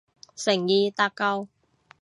[0.35, 1.47] 誠意搭救